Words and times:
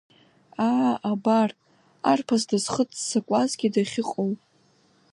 Аа 0.69 0.91
абар, 1.11 1.49
арԥыс 2.11 2.43
дызхыццакуазгьы 2.49 3.67
дахьыҟоу! 3.73 4.31